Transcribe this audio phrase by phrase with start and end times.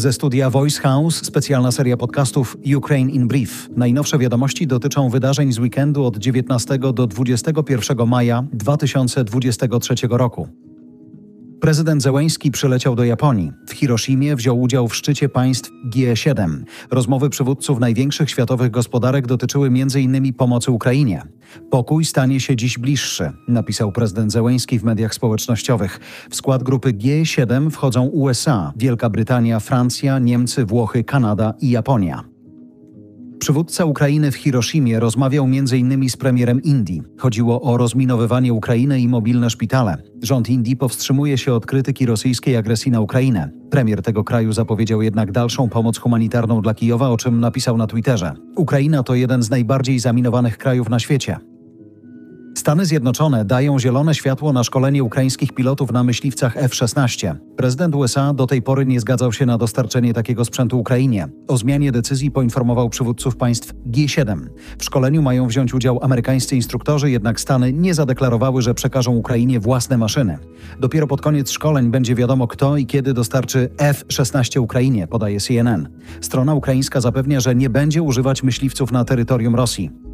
[0.00, 3.68] Ze studia Voice House specjalna seria podcastów Ukraine in Brief.
[3.76, 10.69] Najnowsze wiadomości dotyczą wydarzeń z weekendu od 19 do 21 maja 2023 roku.
[11.60, 13.52] Prezydent Zełęński przyleciał do Japonii.
[13.68, 16.62] W Hiroshimie wziął udział w szczycie państw G7.
[16.90, 20.34] Rozmowy przywódców największych światowych gospodarek dotyczyły m.in.
[20.34, 21.22] pomocy Ukrainie.
[21.70, 26.00] Pokój stanie się dziś bliższy, napisał prezydent Zełęński w mediach społecznościowych.
[26.30, 32.24] W skład grupy G7 wchodzą USA, Wielka Brytania, Francja, Niemcy, Włochy, Kanada i Japonia.
[33.40, 36.10] Przywódca Ukrainy w Hiroshimie rozmawiał m.in.
[36.10, 37.02] z premierem Indii.
[37.18, 39.96] Chodziło o rozminowywanie Ukrainy i mobilne szpitale.
[40.22, 43.50] Rząd Indii powstrzymuje się od krytyki rosyjskiej agresji na Ukrainę.
[43.70, 48.32] Premier tego kraju zapowiedział jednak dalszą pomoc humanitarną dla Kijowa, o czym napisał na Twitterze.
[48.56, 51.49] Ukraina to jeden z najbardziej zaminowanych krajów na świecie.
[52.60, 57.34] Stany Zjednoczone dają zielone światło na szkolenie ukraińskich pilotów na myśliwcach F-16.
[57.56, 61.28] Prezydent USA do tej pory nie zgadzał się na dostarczenie takiego sprzętu Ukrainie.
[61.48, 64.46] O zmianie decyzji poinformował przywódców państw G7.
[64.78, 69.98] W szkoleniu mają wziąć udział amerykańscy instruktorzy, jednak Stany nie zadeklarowały, że przekażą Ukrainie własne
[69.98, 70.38] maszyny.
[70.80, 75.88] Dopiero pod koniec szkoleń będzie wiadomo, kto i kiedy dostarczy F-16 Ukrainie, podaje CNN.
[76.20, 80.09] Strona ukraińska zapewnia, że nie będzie używać myśliwców na terytorium Rosji.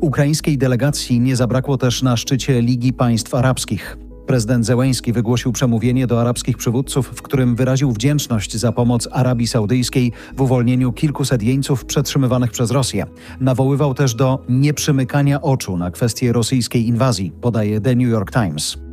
[0.00, 3.96] Ukraińskiej delegacji nie zabrakło też na szczycie Ligi Państw Arabskich.
[4.26, 10.12] Prezydent Zełęński wygłosił przemówienie do arabskich przywódców, w którym wyraził wdzięczność za pomoc Arabii Saudyjskiej
[10.36, 13.06] w uwolnieniu kilkuset jeńców przetrzymywanych przez Rosję.
[13.40, 18.85] Nawoływał też do nieprzymykania oczu na kwestię rosyjskiej inwazji, podaje The New York Times.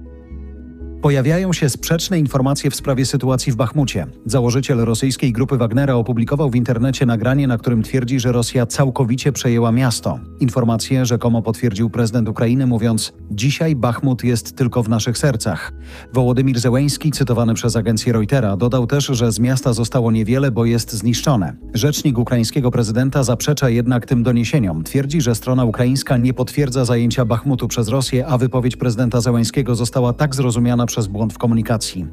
[1.04, 4.08] Pojawiają się sprzeczne informacje w sprawie sytuacji w Bachmucie.
[4.26, 9.72] Założyciel rosyjskiej grupy Wagnera opublikował w internecie nagranie, na którym twierdzi, że Rosja całkowicie przejęła
[9.72, 10.20] miasto.
[10.40, 15.74] Informacje rzekomo potwierdził prezydent Ukrainy, mówiąc: Dzisiaj Bachmut jest tylko w naszych sercach.
[16.14, 20.92] Wołodymir Zełeński, cytowany przez agencję Reutera, dodał też, że z miasta zostało niewiele, bo jest
[20.92, 21.56] zniszczone.
[21.74, 24.84] Rzecznik ukraińskiego prezydenta zaprzecza jednak tym doniesieniom.
[24.84, 30.14] Twierdzi, że strona ukraińska nie potwierdza zajęcia Bachmutu przez Rosję, a wypowiedź prezydenta Zełeńskiego została
[30.14, 32.08] tak zrozumiana przez błąd w komunikacji.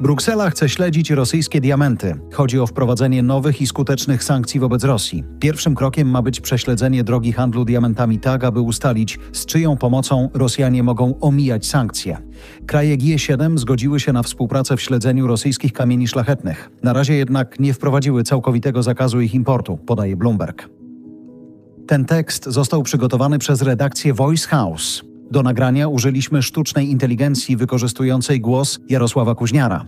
[0.00, 2.14] Bruksela chce śledzić rosyjskie diamenty.
[2.32, 5.24] Chodzi o wprowadzenie nowych i skutecznych sankcji wobec Rosji.
[5.40, 10.82] Pierwszym krokiem ma być prześledzenie drogi handlu diamentami tak, aby ustalić, z czyją pomocą Rosjanie
[10.82, 12.18] mogą omijać sankcje.
[12.66, 16.70] Kraje G7 zgodziły się na współpracę w śledzeniu rosyjskich kamieni szlachetnych.
[16.82, 20.68] Na razie jednak nie wprowadziły całkowitego zakazu ich importu, podaje Bloomberg.
[21.86, 25.11] Ten tekst został przygotowany przez redakcję Voice House.
[25.32, 29.86] Do nagrania użyliśmy sztucznej inteligencji wykorzystującej głos Jarosława Kuźniara.